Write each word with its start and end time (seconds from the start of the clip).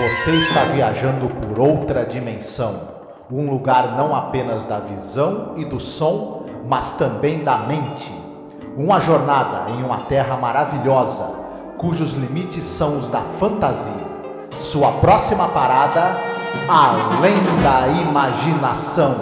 Você 0.00 0.30
está 0.30 0.64
viajando 0.64 1.28
por 1.28 1.60
outra 1.60 2.06
dimensão, 2.06 2.88
um 3.30 3.50
lugar 3.50 3.98
não 3.98 4.14
apenas 4.14 4.64
da 4.64 4.78
visão 4.78 5.52
e 5.58 5.64
do 5.66 5.78
som, 5.78 6.46
mas 6.66 6.94
também 6.94 7.44
da 7.44 7.58
mente. 7.66 8.10
Uma 8.78 8.98
jornada 8.98 9.70
em 9.70 9.82
uma 9.82 10.04
terra 10.04 10.38
maravilhosa, 10.38 11.26
cujos 11.76 12.12
limites 12.14 12.64
são 12.64 12.98
os 12.98 13.08
da 13.08 13.20
fantasia. 13.38 13.92
Sua 14.56 14.90
próxima 14.92 15.48
parada, 15.48 16.16
além 16.66 17.36
da 17.62 17.88
imaginação. 18.00 19.14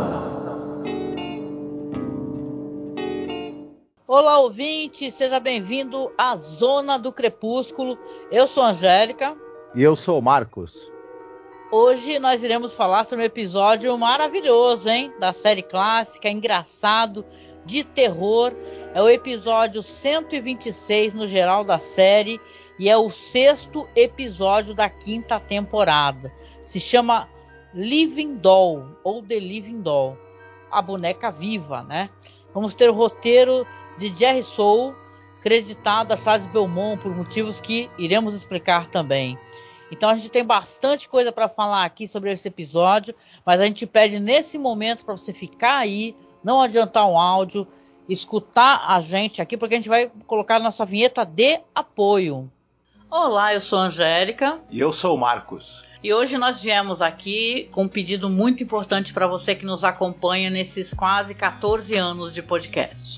Olá, 4.07 4.39
ouvinte, 4.39 5.11
seja 5.11 5.41
bem-vindo 5.41 6.13
à 6.17 6.37
Zona 6.37 6.97
do 6.97 7.13
Crepúsculo. 7.13 7.99
Eu 8.31 8.47
sou 8.47 8.63
Angélica. 8.63 9.48
E 9.75 9.83
eu 9.83 9.95
sou 9.95 10.19
o 10.19 10.23
Marcos. 10.23 10.91
Hoje 11.71 12.19
nós 12.19 12.43
iremos 12.43 12.73
falar 12.73 13.05
sobre 13.05 13.25
um 13.25 13.27
episódio 13.27 13.97
maravilhoso, 13.99 14.89
hein? 14.89 15.13
Da 15.21 15.33
série 15.33 15.63
clássica, 15.63 16.31
engraçado, 16.31 17.25
de 17.67 17.85
terror. 17.85 18.55
É 18.95 19.03
o 19.03 19.09
episódio 19.11 19.83
126 19.83 21.13
no 21.13 21.27
geral 21.27 21.65
da 21.65 21.79
série 21.79 22.41
e 22.79 22.89
é 22.89 22.97
o 22.97 23.11
sexto 23.11 23.87
episódio 23.95 24.75
da 24.75 24.89
quinta 24.89 25.39
temporada. 25.39 26.33
Se 26.65 26.81
chama 26.81 27.29
Living 27.75 28.37
Doll 28.37 28.97
ou 29.05 29.23
The 29.23 29.39
Living 29.39 29.83
Doll, 29.83 30.17
a 30.71 30.81
boneca 30.81 31.31
viva, 31.31 31.83
né? 31.83 32.09
Vamos 32.55 32.75
ter 32.75 32.89
o 32.89 32.95
roteiro 32.95 33.67
de 33.99 34.09
Jerry 34.15 34.43
Soule, 34.43 34.97
creditado 35.43 36.15
a 36.15 36.17
Charles 36.17 36.47
Belmont 36.47 37.01
por 37.03 37.15
motivos 37.15 37.61
que 37.61 37.91
iremos 37.99 38.35
explicar 38.35 38.89
também. 38.89 39.39
Então 39.91 40.11
a 40.11 40.15
gente 40.15 40.31
tem 40.31 40.45
bastante 40.45 41.09
coisa 41.09 41.33
para 41.33 41.49
falar 41.49 41.85
aqui 41.85 42.07
sobre 42.07 42.31
esse 42.31 42.49
episódio, 42.49 43.15
mas 43.45 43.61
a 43.61 43.65
gente 43.65 43.87
pede 43.87 44.21
nesse 44.21 44.59
momento 44.59 45.05
para 45.05 45.17
você 45.17 45.33
ficar 45.33 45.79
aí, 45.79 46.15
não 46.45 46.61
adiantar 46.61 47.07
o 47.07 47.19
áudio, 47.19 47.67
escutar 48.09 48.85
a 48.87 49.01
gente 49.01 49.41
aqui, 49.41 49.57
porque 49.57 49.75
a 49.75 49.79
gente 49.79 49.89
vai 49.89 50.11
colocar 50.27 50.57
a 50.57 50.61
nossa 50.61 50.85
vinheta 50.85 51.25
de 51.25 51.61
apoio. 51.75 52.51
Olá, 53.11 53.55
eu 53.55 53.61
sou 53.61 53.79
a 53.79 53.83
Angélica. 53.85 54.61
E 54.71 54.81
eu 54.81 54.93
sou 54.93 55.15
o 55.15 55.19
Marcos. 55.19 55.89
E 56.03 56.13
hoje 56.13 56.39
nós 56.39 56.61
viemos 56.61 57.03
aqui 57.03 57.69
com 57.73 57.85
um 57.85 57.89
pedido 57.89 58.29
muito 58.31 58.63
importante 58.63 59.13
para 59.13 59.27
você 59.27 59.55
que 59.55 59.65
nos 59.65 59.83
acompanha 59.83 60.49
nesses 60.51 60.95
quase 60.95 61.35
14 61.35 61.97
anos 61.97 62.33
de 62.33 62.43
podcast. 62.43 63.18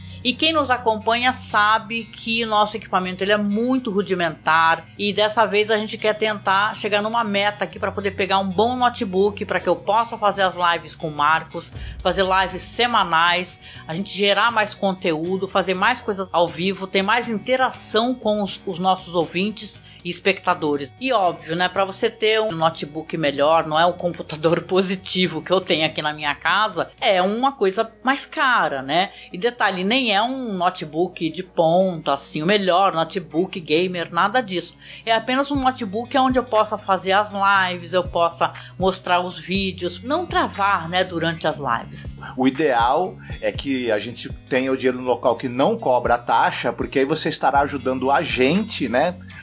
E 0.23 0.33
quem 0.33 0.53
nos 0.53 0.69
acompanha 0.69 1.33
sabe 1.33 2.03
que 2.03 2.45
nosso 2.45 2.77
equipamento 2.77 3.23
ele 3.23 3.31
é 3.31 3.37
muito 3.37 3.89
rudimentar 3.89 4.85
e 4.97 5.11
dessa 5.11 5.45
vez 5.45 5.71
a 5.71 5.77
gente 5.77 5.97
quer 5.97 6.13
tentar 6.13 6.75
chegar 6.75 7.01
numa 7.01 7.23
meta 7.23 7.65
aqui 7.65 7.79
para 7.79 7.91
poder 7.91 8.11
pegar 8.11 8.37
um 8.37 8.47
bom 8.47 8.75
notebook 8.75 9.43
para 9.45 9.59
que 9.59 9.67
eu 9.67 9.75
possa 9.75 10.17
fazer 10.17 10.43
as 10.43 10.55
lives 10.55 10.95
com 10.95 11.07
o 11.07 11.15
Marcos, 11.15 11.73
fazer 12.03 12.23
lives 12.23 12.61
semanais, 12.61 13.61
a 13.87 13.93
gente 13.93 14.15
gerar 14.15 14.51
mais 14.51 14.75
conteúdo, 14.75 15.47
fazer 15.47 15.73
mais 15.73 15.99
coisas 15.99 16.29
ao 16.31 16.47
vivo, 16.47 16.85
ter 16.85 17.01
mais 17.01 17.27
interação 17.27 18.13
com 18.13 18.43
os, 18.43 18.61
os 18.65 18.77
nossos 18.77 19.15
ouvintes 19.15 19.77
e 20.03 20.09
espectadores. 20.09 20.93
E 20.99 21.11
óbvio, 21.13 21.55
né, 21.55 21.69
para 21.69 21.85
você 21.85 22.09
ter 22.09 22.41
um 22.41 22.51
notebook 22.51 23.15
melhor, 23.17 23.65
não 23.65 23.79
é 23.79 23.85
o 23.85 23.93
computador 23.93 24.61
positivo 24.65 25.41
que 25.41 25.51
eu 25.51 25.61
tenho 25.61 25.85
aqui 25.85 26.01
na 26.01 26.13
minha 26.13 26.35
casa, 26.35 26.91
é 26.99 27.21
uma 27.21 27.51
coisa 27.51 27.91
mais 28.03 28.25
cara, 28.25 28.81
né? 28.81 29.11
E 29.31 29.37
detalhe, 29.37 29.83
nem 29.83 30.10
é 30.11 30.21
um 30.21 30.53
notebook 30.53 31.29
de 31.29 31.43
ponta, 31.43 32.13
assim, 32.13 32.43
o 32.43 32.45
melhor 32.45 32.93
notebook 32.93 33.59
gamer, 33.59 34.11
nada 34.11 34.41
disso. 34.41 34.75
É 35.05 35.13
apenas 35.13 35.51
um 35.51 35.55
notebook 35.55 36.17
onde 36.17 36.37
eu 36.37 36.43
possa 36.43 36.77
fazer 36.77 37.13
as 37.13 37.31
lives, 37.31 37.93
eu 37.93 38.03
possa 38.03 38.53
mostrar 38.77 39.21
os 39.21 39.39
vídeos, 39.39 40.01
não 40.03 40.25
travar, 40.25 40.89
né, 40.89 41.03
durante 41.03 41.47
as 41.47 41.59
lives. 41.59 42.07
O 42.35 42.47
ideal 42.47 43.15
é 43.41 43.51
que 43.51 43.91
a 43.91 43.99
gente 43.99 44.29
tenha 44.47 44.71
o 44.71 44.77
dinheiro 44.77 44.99
no 44.99 45.05
local 45.05 45.35
que 45.35 45.47
não 45.47 45.77
cobra 45.77 46.15
a 46.15 46.17
taxa, 46.17 46.71
porque 46.73 46.99
aí 46.99 47.05
você 47.05 47.29
estará 47.29 47.61
ajudando 47.61 48.11
a 48.11 48.21
gente, 48.21 48.89
né, 48.89 49.15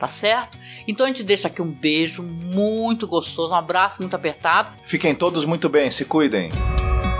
tá 0.00 0.08
certo? 0.08 0.58
Então 0.88 1.04
a 1.04 1.08
gente 1.10 1.22
deixa 1.22 1.48
aqui 1.48 1.60
um 1.60 1.70
beijo 1.70 2.22
muito 2.22 3.06
gostoso, 3.06 3.52
um 3.52 3.56
abraço 3.56 4.00
muito 4.00 4.16
apertado. 4.16 4.72
Fiquem 4.82 5.14
todos 5.14 5.44
muito 5.44 5.68
bem, 5.68 5.90
se 5.90 6.06
cuidem. 6.06 6.50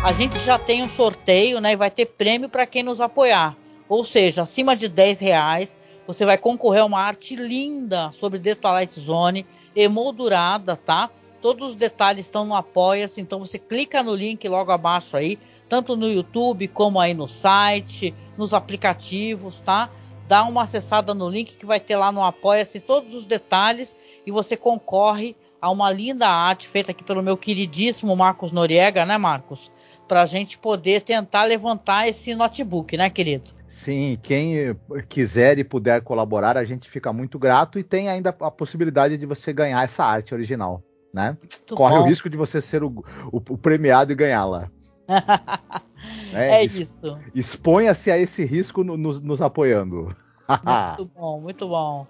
A 0.02 0.12
gente 0.12 0.38
já 0.38 0.58
tem 0.58 0.82
um 0.82 0.88
sorteio, 0.88 1.60
né? 1.60 1.72
E 1.72 1.76
vai 1.76 1.90
ter 1.90 2.06
prêmio 2.06 2.48
para 2.48 2.66
quem 2.66 2.82
nos 2.82 3.02
apoiar. 3.02 3.54
Ou 3.86 4.02
seja, 4.02 4.42
acima 4.42 4.74
de 4.74 4.88
10 4.88 5.20
reais, 5.20 5.78
você 6.06 6.24
vai 6.24 6.38
concorrer 6.38 6.80
a 6.80 6.86
uma 6.86 7.00
arte 7.00 7.36
linda 7.36 8.10
sobre 8.12 8.38
The 8.38 8.54
Twilight 8.54 8.98
Zone, 8.98 9.46
emoldurada, 9.76 10.74
tá? 10.74 11.10
Todos 11.42 11.70
os 11.70 11.76
detalhes 11.76 12.24
estão 12.24 12.46
no 12.46 12.54
Apoia-se, 12.54 13.20
então 13.20 13.38
você 13.40 13.58
clica 13.58 14.02
no 14.02 14.14
link 14.14 14.48
logo 14.48 14.72
abaixo 14.72 15.18
aí, 15.18 15.38
tanto 15.68 15.96
no 15.96 16.08
YouTube 16.08 16.66
como 16.68 16.98
aí 16.98 17.12
no 17.12 17.28
site, 17.28 18.14
nos 18.38 18.54
aplicativos, 18.54 19.60
tá? 19.60 19.90
Dá 20.30 20.44
uma 20.44 20.62
acessada 20.62 21.12
no 21.12 21.28
link 21.28 21.56
que 21.56 21.66
vai 21.66 21.80
ter 21.80 21.96
lá 21.96 22.12
no 22.12 22.22
Apoia-se 22.22 22.78
todos 22.78 23.14
os 23.14 23.24
detalhes 23.24 23.96
e 24.24 24.30
você 24.30 24.56
concorre 24.56 25.36
a 25.60 25.68
uma 25.68 25.90
linda 25.90 26.28
arte 26.28 26.68
feita 26.68 26.92
aqui 26.92 27.02
pelo 27.02 27.20
meu 27.20 27.36
queridíssimo 27.36 28.14
Marcos 28.14 28.52
Noriega, 28.52 29.04
né, 29.04 29.18
Marcos? 29.18 29.72
Para 30.06 30.22
a 30.22 30.26
gente 30.26 30.56
poder 30.56 31.00
tentar 31.00 31.44
levantar 31.44 32.06
esse 32.06 32.32
notebook, 32.36 32.96
né, 32.96 33.10
querido? 33.10 33.50
Sim, 33.66 34.16
quem 34.22 34.76
quiser 35.08 35.58
e 35.58 35.64
puder 35.64 36.00
colaborar, 36.02 36.56
a 36.56 36.64
gente 36.64 36.88
fica 36.88 37.12
muito 37.12 37.36
grato 37.36 37.76
e 37.76 37.82
tem 37.82 38.08
ainda 38.08 38.30
a 38.30 38.50
possibilidade 38.52 39.18
de 39.18 39.26
você 39.26 39.52
ganhar 39.52 39.82
essa 39.82 40.04
arte 40.04 40.32
original, 40.32 40.80
né? 41.12 41.36
Muito 41.40 41.74
Corre 41.74 41.96
bom. 41.96 42.04
o 42.04 42.06
risco 42.06 42.30
de 42.30 42.36
você 42.36 42.60
ser 42.60 42.84
o, 42.84 43.04
o, 43.32 43.38
o 43.38 43.58
premiado 43.58 44.12
e 44.12 44.14
ganhá-la. 44.14 44.70
É, 46.32 46.56
é 46.56 46.64
isso. 46.64 47.18
Exponha-se 47.34 48.10
a 48.10 48.18
esse 48.18 48.44
risco 48.44 48.84
no, 48.84 48.96
nos, 48.96 49.20
nos 49.20 49.40
apoiando. 49.40 50.14
muito 50.48 51.10
bom, 51.14 51.40
muito 51.40 51.68
bom. 51.68 52.06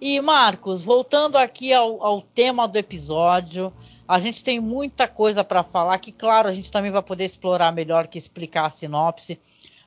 E 0.00 0.20
Marcos, 0.20 0.82
voltando 0.82 1.36
aqui 1.36 1.72
ao, 1.72 2.02
ao 2.04 2.22
tema 2.22 2.68
do 2.68 2.76
episódio, 2.76 3.72
a 4.06 4.18
gente 4.18 4.44
tem 4.44 4.60
muita 4.60 5.08
coisa 5.08 5.42
para 5.42 5.64
falar 5.64 5.98
que, 5.98 6.12
claro, 6.12 6.48
a 6.48 6.52
gente 6.52 6.70
também 6.70 6.90
vai 6.90 7.02
poder 7.02 7.24
explorar 7.24 7.72
melhor 7.72 8.06
que 8.06 8.16
explicar 8.16 8.66
a 8.66 8.70
sinopse. 8.70 9.40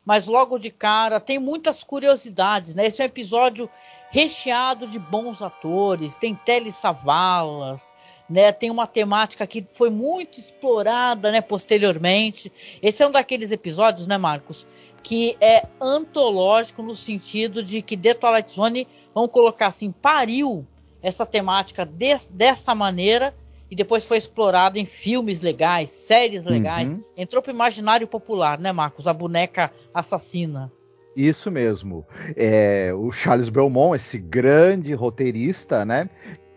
Mas 0.06 0.26
logo 0.26 0.58
de 0.58 0.70
cara 0.70 1.20
tem 1.20 1.40
muitas 1.40 1.84
curiosidades, 1.84 2.76
né? 2.76 2.88
Esse 2.88 3.02
é 3.02 3.06
um 3.06 3.08
episódio 3.08 3.70
recheado 4.10 4.86
de 4.86 5.00
bons 5.00 5.42
atores, 5.42 6.18
tem 6.18 6.36
Telly 6.36 6.72
Savalas, 6.72 7.94
né? 8.32 8.52
Tem 8.52 8.72
uma 8.72 8.88
temática 8.88 9.46
que 9.46 9.66
foi 9.72 9.90
muito 9.90 10.40
explorada, 10.40 11.32
né, 11.32 11.42
posteriormente. 11.42 12.52
Esse 12.82 13.04
é 13.04 13.08
um 13.08 13.12
daqueles 13.12 13.52
episódios, 13.52 14.08
né, 14.08 14.18
Marcos, 14.18 14.66
que 15.04 15.36
é 15.42 15.68
antológico 15.80 16.82
no 16.82 16.96
sentido 16.96 17.62
de 17.62 17.82
que 17.82 17.98
The 17.98 18.14
Twilight 18.14 18.50
Zone, 18.50 18.88
vamos 19.14 19.32
colocar 19.32 19.68
assim, 19.68 19.92
pariu 19.92 20.66
essa 21.02 21.26
temática 21.26 21.86
de, 21.86 22.16
dessa 22.32 22.74
maneira 22.74 23.36
e 23.70 23.76
depois 23.76 24.06
foi 24.06 24.18
explorado 24.18 24.78
em 24.78 24.86
filmes 24.86 25.42
legais, 25.42 25.90
séries 25.90 26.46
legais. 26.46 26.92
Uhum. 26.92 27.04
Entrou 27.18 27.42
para 27.42 27.52
o 27.52 27.56
imaginário 27.56 28.08
popular, 28.08 28.60
né, 28.60 28.72
Marcos? 28.72 29.08
A 29.08 29.14
boneca 29.14 29.72
assassina. 29.94 30.72
Isso 31.16 31.52
mesmo. 31.52 32.06
É, 32.36 32.94
o 32.94 33.12
Charles 33.12 33.50
Belmont, 33.50 33.96
esse 33.96 34.18
grande 34.18 34.94
roteirista, 34.94 35.84
né? 35.84 36.10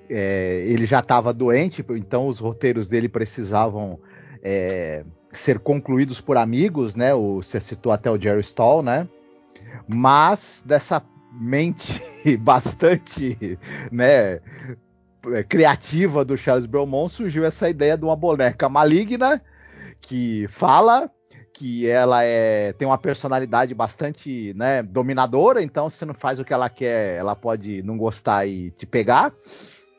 É, 0.08 0.64
ele 0.66 0.86
já 0.86 1.00
estava 1.00 1.32
doente, 1.32 1.84
então 1.90 2.28
os 2.28 2.38
roteiros 2.38 2.88
dele 2.88 3.08
precisavam 3.08 3.98
é, 4.42 5.04
ser 5.32 5.58
concluídos 5.58 6.20
por 6.20 6.36
amigos, 6.36 6.94
né? 6.94 7.14
O, 7.14 7.42
você 7.42 7.60
citou 7.60 7.92
até 7.92 8.10
o 8.10 8.20
Jerry 8.20 8.42
Stall, 8.42 8.82
né? 8.82 9.08
Mas 9.88 10.62
dessa 10.64 11.02
mente 11.32 12.00
bastante, 12.38 13.58
né? 13.90 14.40
é, 15.32 15.42
criativa 15.42 16.24
do 16.24 16.36
Charles 16.36 16.66
Belmont 16.66 17.12
surgiu 17.12 17.44
essa 17.44 17.68
ideia 17.68 17.96
de 17.96 18.04
uma 18.04 18.16
boneca 18.16 18.68
maligna 18.68 19.40
que 20.00 20.46
fala, 20.50 21.10
que 21.52 21.88
ela 21.88 22.22
é, 22.24 22.72
tem 22.72 22.86
uma 22.86 22.98
personalidade 22.98 23.74
bastante 23.74 24.52
né, 24.54 24.82
dominadora, 24.82 25.62
então 25.62 25.88
se 25.88 26.04
não 26.04 26.12
faz 26.12 26.38
o 26.38 26.44
que 26.44 26.52
ela 26.52 26.68
quer, 26.68 27.16
ela 27.16 27.34
pode 27.34 27.82
não 27.82 27.96
gostar 27.96 28.46
e 28.46 28.70
te 28.72 28.84
pegar, 28.84 29.32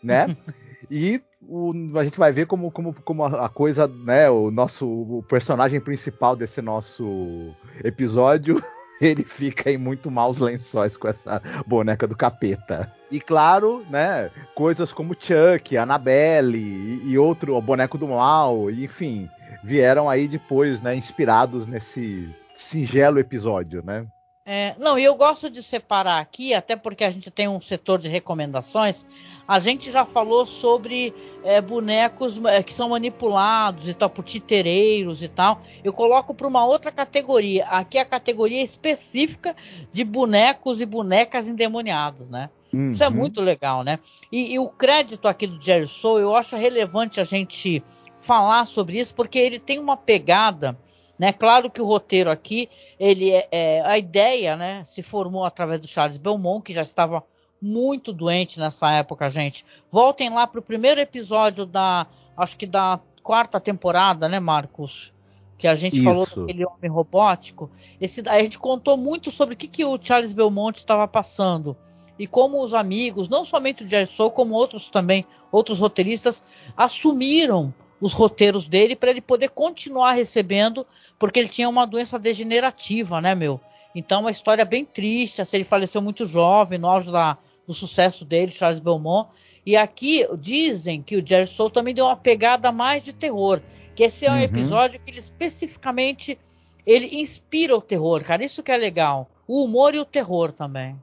né? 0.06 0.38
e 0.90 1.22
o, 1.42 1.72
a 1.98 2.04
gente 2.04 2.18
vai 2.18 2.32
ver 2.32 2.48
como, 2.48 2.72
como, 2.72 2.94
como 2.94 3.24
a, 3.24 3.50
coisa, 3.50 3.88
né, 3.88 4.30
o 4.30 4.52
nosso 4.52 4.88
o 4.88 5.24
personagem 5.24 5.80
principal 5.80 6.36
desse 6.36 6.62
nosso 6.62 7.54
episódio 7.84 8.64
ele 9.00 9.24
fica 9.24 9.70
em 9.70 9.78
muito 9.78 10.10
maus 10.10 10.40
lençóis 10.40 10.96
com 10.96 11.08
essa 11.08 11.42
boneca 11.66 12.08
do 12.08 12.16
capeta. 12.16 12.92
E 13.12 13.20
claro, 13.20 13.86
né, 13.90 14.32
coisas 14.56 14.94
como 14.94 15.16
Chuck, 15.20 15.78
Annabelle 15.78 16.58
e, 16.58 17.12
e 17.12 17.18
outro, 17.18 17.56
o 17.56 17.62
boneco 17.62 17.98
do 17.98 18.08
mal, 18.08 18.70
enfim, 18.72 19.30
vieram 19.64 20.10
aí 20.10 20.28
depois, 20.28 20.80
né, 20.82 20.96
inspirados 20.96 21.68
nesse 21.68 22.30
singelo 22.56 23.20
episódio, 23.20 23.84
né? 23.86 24.08
É, 24.46 24.76
não, 24.78 25.00
e 25.00 25.04
eu 25.04 25.16
gosto 25.16 25.50
de 25.50 25.64
separar 25.64 26.20
aqui, 26.20 26.54
até 26.54 26.76
porque 26.76 27.04
a 27.04 27.10
gente 27.10 27.32
tem 27.32 27.48
um 27.48 27.60
setor 27.60 27.98
de 27.98 28.08
recomendações. 28.08 29.04
A 29.48 29.58
gente 29.58 29.92
já 29.92 30.06
falou 30.06 30.46
sobre 30.46 31.14
é, 31.44 31.60
bonecos 31.60 32.40
é, 32.46 32.62
que 32.62 32.72
são 32.72 32.90
manipulados 32.90 33.90
e 33.90 33.94
tal, 33.96 34.10
por 34.10 34.24
titereiros 34.24 35.24
e 35.24 35.28
tal. 35.28 35.62
Eu 35.84 35.92
coloco 35.92 36.34
para 36.34 36.48
uma 36.48 36.64
outra 36.64 36.92
categoria. 36.92 37.66
Aqui 37.66 37.98
é 37.98 38.02
a 38.02 38.06
categoria 38.06 38.62
específica 38.62 39.56
de 39.92 40.04
bonecos 40.04 40.80
e 40.80 40.86
bonecas 40.86 41.48
endemoniados, 41.48 42.30
né? 42.30 42.50
Uhum. 42.72 42.90
Isso 42.90 43.04
é 43.04 43.08
uhum. 43.08 43.16
muito 43.16 43.42
legal, 43.42 43.84
né? 43.84 44.00
E, 44.32 44.54
e, 44.54 44.60
o 44.60 44.70
crédito 44.70 45.28
aqui 45.28 45.48
do 45.48 45.60
Jerry 45.60 45.88
Soul, 45.88 46.20
eu 46.20 46.36
acho 46.36 46.56
relevante 46.56 47.20
a 47.20 47.24
gente 47.24 47.84
falar 48.20 48.66
sobre 48.66 49.00
isso, 49.00 49.16
porque 49.16 49.40
ele 49.40 49.60
tem 49.60 49.80
uma 49.80 49.98
pegada 49.98 50.78
né? 51.18 51.34
Claro 51.34 51.70
que 51.70 51.82
o 51.82 51.86
roteiro 51.86 52.30
aqui, 52.30 52.70
ele 53.00 53.32
é, 53.32 53.48
é, 53.52 53.82
a 53.82 53.98
ideia, 53.98 54.56
né, 54.56 54.84
se 54.84 55.02
formou 55.02 55.44
através 55.44 55.80
do 55.80 55.88
Charles 55.88 56.18
Belmont, 56.18 56.64
que 56.64 56.74
já 56.74 56.82
estava 56.82 57.24
muito 57.62 58.12
doente 58.12 58.60
nessa 58.60 58.92
época, 58.92 59.30
gente. 59.30 59.66
Voltem 59.92 60.30
lá 60.30 60.46
para 60.46 60.60
o 60.60 60.64
primeiro 60.64 61.00
episódio 61.00 61.66
da, 61.66 62.06
acho 62.38 62.58
que 62.58 62.66
da 62.68 63.00
quarta 63.24 63.60
temporada, 63.60 64.30
né, 64.30 64.40
Marcos? 64.40 65.14
Que 65.58 65.68
a 65.68 65.76
gente 65.76 65.96
Isso. 65.96 66.04
falou 66.04 66.26
daquele 66.26 66.66
homem 66.66 66.92
robótico. 66.92 67.72
Esse, 68.00 68.28
a 68.28 68.40
gente 68.40 68.60
contou 68.60 68.98
muito 68.98 69.32
sobre 69.32 69.56
o 69.56 69.58
que, 69.58 69.68
que 69.68 69.86
o 69.86 69.98
Charles 70.00 70.34
Belmont 70.34 70.78
estava 70.78 71.08
passando 71.08 71.78
e 72.18 72.28
como 72.28 72.64
os 72.64 72.74
amigos, 72.74 73.28
não 73.28 73.44
somente 73.44 73.84
o 73.84 73.88
Jerry 73.88 74.06
Soul, 74.08 74.32
como 74.32 74.56
outros 74.56 74.90
também, 74.90 75.26
outros 75.52 75.80
roteiristas, 75.80 76.44
assumiram 76.76 77.74
os 78.00 78.14
roteiros 78.14 78.68
dele 78.68 78.96
para 78.96 79.10
ele 79.10 79.22
poder 79.22 79.50
continuar 79.50 80.14
recebendo, 80.14 80.86
porque 81.18 81.40
ele 81.40 81.50
tinha 81.50 81.70
uma 81.70 81.86
doença 81.86 82.20
degenerativa, 82.20 83.22
né, 83.22 83.34
meu? 83.34 83.60
Então, 83.96 84.22
uma 84.22 84.32
história 84.32 84.66
bem 84.66 84.84
triste. 84.84 85.42
Assim, 85.42 85.58
ele 85.58 85.64
faleceu 85.64 86.02
muito 86.02 86.26
jovem, 86.26 86.78
no 86.78 86.90
auge 86.90 87.12
da, 87.12 87.38
do 87.66 87.74
sucesso 87.74 88.26
dele, 88.26 88.52
Charles 88.52 88.80
Belmont. 88.80 89.30
E 89.66 89.78
aqui 89.78 90.28
dizem 90.38 91.02
que 91.02 91.16
o 91.16 91.26
Jerry 91.26 91.48
Soul 91.48 91.70
também 91.70 91.94
deu 91.94 92.06
uma 92.06 92.18
pegada 92.18 92.72
mais 92.72 93.06
de 93.06 93.14
terror. 93.14 93.62
Que 93.96 94.04
esse 94.04 94.26
é 94.26 94.32
um 94.32 94.36
uhum. 94.36 94.42
episódio 94.42 95.00
que 95.00 95.10
ele 95.10 95.20
especificamente 95.20 96.38
ele 96.86 97.20
inspira 97.20 97.76
o 97.76 97.82
terror, 97.82 98.24
cara. 98.24 98.44
Isso 98.44 98.62
que 98.62 98.72
é 98.72 98.78
legal. 98.78 99.30
O 99.48 99.64
humor 99.64 99.96
e 99.96 100.00
o 100.00 100.06
terror 100.06 100.52
também. 100.52 100.96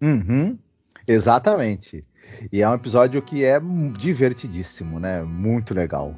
Uhum. 0.00 0.56
Exatamente. 1.06 2.04
E 2.52 2.62
é 2.62 2.68
um 2.68 2.74
episódio 2.74 3.20
que 3.20 3.44
é 3.44 3.58
divertidíssimo, 3.98 4.98
né? 5.00 5.22
Muito 5.22 5.74
legal. 5.74 6.14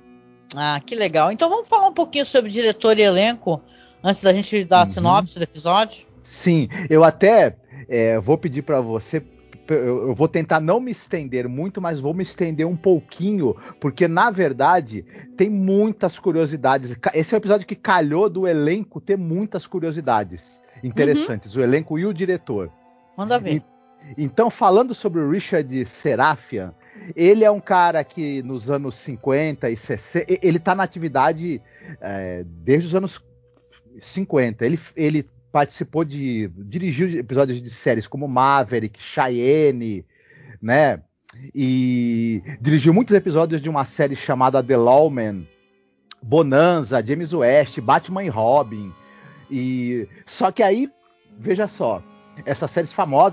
Ah, 0.57 0.81
que 0.85 0.95
legal. 0.95 1.31
Então 1.31 1.49
vamos 1.49 1.69
falar 1.69 1.89
um 1.89 1.93
pouquinho 1.93 2.25
sobre 2.25 2.51
diretor 2.51 2.99
e 2.99 3.03
elenco 3.03 3.61
antes 4.03 4.23
da 4.23 4.33
gente 4.33 4.65
dar 4.65 4.79
a 4.79 4.81
uhum. 4.81 4.87
sinopse 4.87 5.39
do 5.39 5.43
episódio? 5.43 6.07
Sim, 6.23 6.69
eu 6.89 7.05
até 7.05 7.57
é, 7.89 8.19
vou 8.19 8.37
pedir 8.37 8.63
para 8.63 8.81
você. 8.81 9.23
Eu 9.69 10.15
vou 10.17 10.27
tentar 10.27 10.59
não 10.59 10.81
me 10.81 10.91
estender 10.91 11.49
muito, 11.49 11.81
mas 11.81 12.01
vou 12.01 12.13
me 12.13 12.25
estender 12.25 12.67
um 12.67 12.77
pouquinho, 12.77 13.55
porque 13.81 14.09
na 14.09 14.29
verdade 14.29 15.05
tem 15.37 15.49
muitas 15.49 16.19
curiosidades. 16.19 16.97
Esse 17.15 17.35
é 17.35 17.37
o 17.37 17.41
episódio 17.41 17.67
que 17.67 17.77
calhou 17.77 18.29
do 18.29 18.49
elenco 18.49 19.01
ter 19.01 19.17
muitas 19.17 19.69
curiosidades 19.69 20.61
interessantes, 20.83 21.55
uhum. 21.55 21.61
o 21.61 21.65
elenco 21.65 21.99
e 21.99 22.05
o 22.05 22.13
diretor. 22.13 22.69
Manda 23.17 23.39
ver. 23.39 23.57
E, 23.57 23.63
então, 24.19 24.51
falando 24.51 24.95
sobre 24.95 25.21
o 25.21 25.31
Richard 25.31 25.87
Serafian, 25.87 26.75
ele 27.15 27.45
é 27.45 27.51
um 27.51 27.61
cara 27.61 28.03
que 28.05 28.43
nos 28.43 28.71
anos 28.71 28.95
50 28.97 29.71
e 29.71 29.77
60, 29.77 30.27
ele 30.43 30.59
está 30.59 30.75
na 30.75 30.83
atividade 30.83 31.61
é, 32.01 32.45
desde 32.47 32.89
os 32.89 32.95
anos 32.95 33.21
50. 34.01 34.65
Ele, 34.65 34.79
ele 34.97 35.27
participou 35.53 36.05
de. 36.05 36.51
dirigiu 36.57 37.09
episódios 37.11 37.61
de 37.61 37.71
séries 37.71 38.07
como 38.07 38.29
Maverick, 38.29 39.03
Cheyenne, 39.03 40.05
né? 40.61 41.01
E 41.55 42.43
dirigiu 42.61 42.93
muitos 42.93 43.15
episódios 43.15 43.63
de 43.63 43.69
uma 43.69 43.85
série 43.85 44.17
chamada 44.17 44.63
The 44.63 44.77
Lawman, 44.77 45.47
Bonanza, 46.23 47.05
James 47.05 47.33
West, 47.33 47.81
Batman 47.81 48.25
e 48.25 48.29
Robin. 48.29 48.93
E 49.51 50.09
só 50.27 50.51
que 50.51 50.63
aí, 50.63 50.91
veja 51.39 51.69
só, 51.69 52.03
essas 52.45 52.71
séries 52.71 52.93
famosas 52.93 53.29